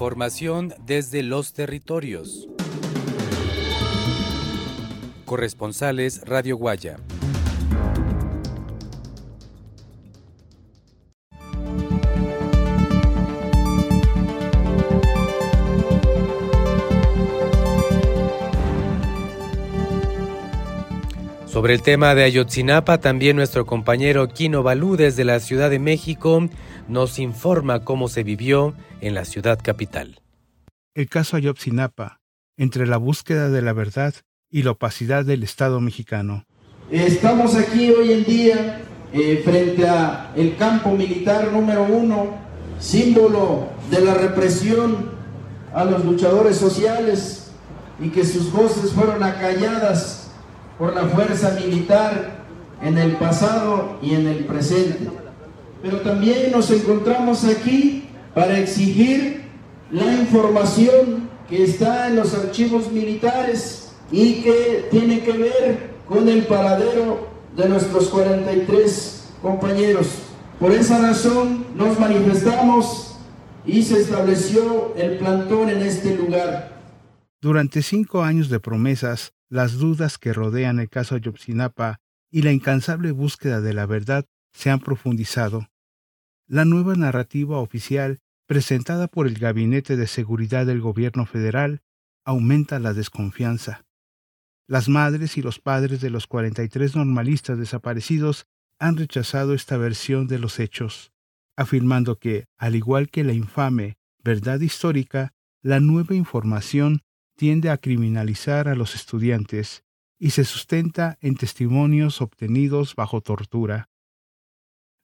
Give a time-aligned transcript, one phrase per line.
[0.00, 2.48] Información desde los territorios.
[5.26, 6.96] Corresponsales Radio Guaya.
[21.50, 26.48] Sobre el tema de Ayotzinapa, también nuestro compañero Kino Balú desde la Ciudad de México
[26.86, 30.20] nos informa cómo se vivió en la ciudad capital.
[30.94, 32.20] El caso Ayotzinapa,
[32.56, 34.14] entre la búsqueda de la verdad
[34.48, 36.44] y la opacidad del Estado mexicano.
[36.88, 42.38] Estamos aquí hoy en día eh, frente a el campo militar número uno,
[42.78, 45.10] símbolo de la represión
[45.74, 47.50] a los luchadores sociales
[47.98, 50.19] y que sus voces fueron acalladas
[50.80, 52.46] por la fuerza militar
[52.80, 55.10] en el pasado y en el presente.
[55.82, 59.42] Pero también nos encontramos aquí para exigir
[59.90, 66.46] la información que está en los archivos militares y que tiene que ver con el
[66.46, 70.06] paradero de nuestros 43 compañeros.
[70.58, 73.18] Por esa razón nos manifestamos
[73.66, 76.80] y se estableció el plantón en este lugar.
[77.42, 83.10] Durante cinco años de promesas, las dudas que rodean el caso Ayotzinapa y la incansable
[83.10, 85.68] búsqueda de la verdad se han profundizado.
[86.46, 91.82] La nueva narrativa oficial presentada por el Gabinete de Seguridad del Gobierno federal
[92.24, 93.84] aumenta la desconfianza.
[94.66, 98.46] Las madres y los padres de los 43 normalistas desaparecidos
[98.78, 101.12] han rechazado esta versión de los hechos,
[101.56, 107.02] afirmando que, al igual que la infame verdad histórica, la nueva información
[107.40, 109.82] tiende a criminalizar a los estudiantes
[110.18, 113.88] y se sustenta en testimonios obtenidos bajo tortura.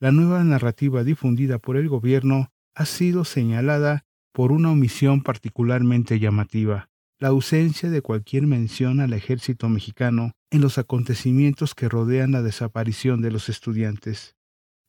[0.00, 6.90] La nueva narrativa difundida por el gobierno ha sido señalada por una omisión particularmente llamativa,
[7.18, 13.22] la ausencia de cualquier mención al ejército mexicano en los acontecimientos que rodean la desaparición
[13.22, 14.36] de los estudiantes.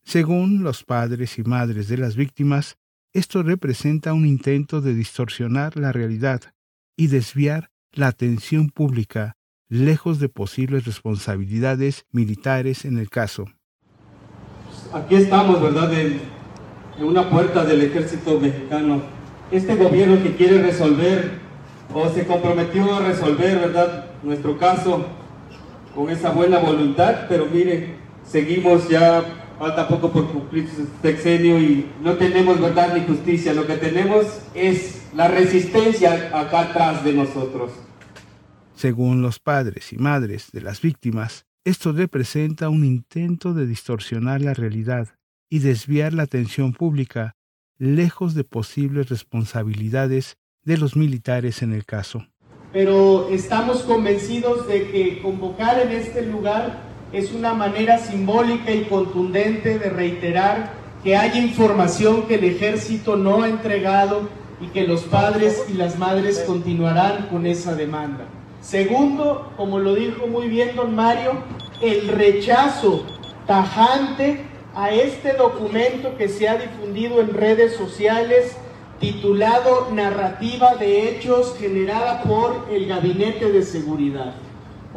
[0.03, 2.75] Según los padres y madres de las víctimas,
[3.13, 6.41] esto representa un intento de distorsionar la realidad
[6.97, 9.37] y desviar la atención pública
[9.69, 13.45] lejos de posibles responsabilidades militares en el caso.
[14.93, 16.37] Aquí estamos, ¿verdad?, en,
[16.99, 19.03] una puerta del ejército mexicano.
[19.51, 21.39] Este gobierno que quiere resolver
[21.93, 25.05] o se comprometió a resolver, ¿verdad?, nuestro caso
[25.93, 29.23] con esa buena voluntad, pero mire, seguimos ya,
[29.57, 33.53] falta poco por cumplir su sexenio y no tenemos verdad ni justicia.
[33.53, 37.71] Lo que tenemos es la resistencia acá atrás de nosotros.
[38.75, 44.53] Según los padres y madres de las víctimas, esto representa un intento de distorsionar la
[44.53, 45.09] realidad
[45.49, 47.35] y desviar la atención pública
[47.77, 52.27] lejos de posibles responsabilidades de los militares en el caso.
[52.73, 59.79] Pero estamos convencidos de que convocar en este lugar es una manera simbólica y contundente
[59.79, 60.71] de reiterar
[61.03, 64.27] que hay información que el ejército no ha entregado
[64.59, 68.25] y que los padres y las madres continuarán con esa demanda.
[68.61, 71.33] Segundo, como lo dijo muy bien don Mario,
[71.81, 73.05] el rechazo
[73.45, 74.41] tajante
[74.75, 78.57] a este documento que se ha difundido en redes sociales
[78.99, 84.33] titulado Narrativa de Hechos generada por el Gabinete de Seguridad.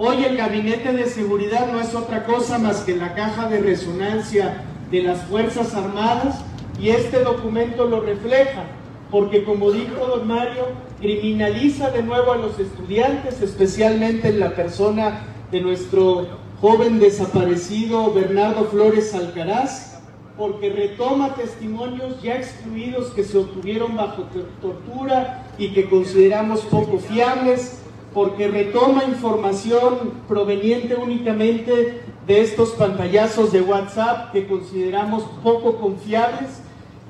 [0.02, 4.64] Hoy el Gabinete de Seguridad no es otra cosa más que la caja de resonancia
[4.90, 6.42] de las Fuerzas Armadas
[6.80, 8.64] y este documento lo refleja
[9.10, 10.68] porque como dijo don Mario,
[11.02, 16.28] criminaliza de nuevo a los estudiantes, especialmente en la persona de nuestro
[16.62, 20.00] joven desaparecido Bernardo Flores Alcaraz,
[20.38, 24.22] porque retoma testimonios ya excluidos que se obtuvieron bajo
[24.62, 27.79] tortura y que consideramos poco fiables,
[28.14, 36.60] porque retoma información proveniente únicamente de estos pantallazos de WhatsApp que consideramos poco confiables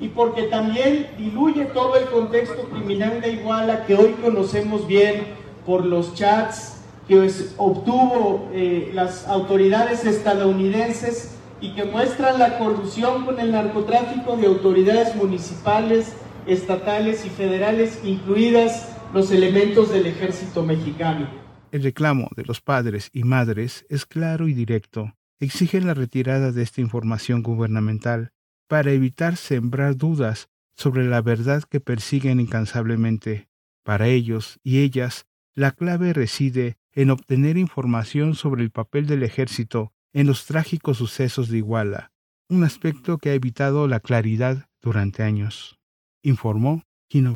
[0.01, 5.27] y porque también diluye todo el contexto criminal de Iguala que hoy conocemos bien
[5.67, 6.77] por los chats
[7.07, 14.47] que obtuvo eh, las autoridades estadounidenses y que muestran la corrupción con el narcotráfico de
[14.47, 16.15] autoridades municipales,
[16.47, 21.29] estatales y federales, incluidas los elementos del ejército mexicano.
[21.73, 25.15] El reclamo de los padres y madres es claro y directo.
[25.39, 28.33] Exigen la retirada de esta información gubernamental
[28.69, 33.49] para evitar sembrar dudas sobre la verdad que persiguen incansablemente.
[33.85, 39.93] Para ellos y ellas, la clave reside en obtener información sobre el papel del ejército
[40.13, 42.13] en los trágicos sucesos de Iguala,
[42.49, 45.80] un aspecto que ha evitado la claridad durante años,
[46.23, 47.35] informó Gino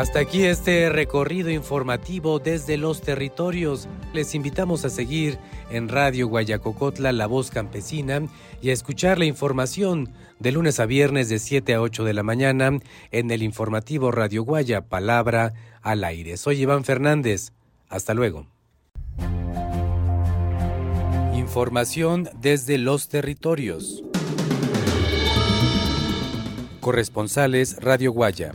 [0.00, 3.86] Hasta aquí este recorrido informativo desde los territorios.
[4.14, 5.36] Les invitamos a seguir
[5.70, 8.22] en Radio Guayacocotla La Voz Campesina
[8.62, 12.22] y a escuchar la información de lunes a viernes de 7 a 8 de la
[12.22, 12.78] mañana
[13.10, 15.52] en el informativo Radio Guaya Palabra
[15.82, 16.38] al aire.
[16.38, 17.52] Soy Iván Fernández.
[17.90, 18.46] Hasta luego.
[21.34, 24.02] Información desde los territorios.
[26.80, 28.52] Corresponsales Radio Guaya.